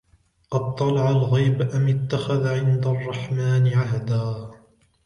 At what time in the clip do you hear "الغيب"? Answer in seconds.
1.09-1.61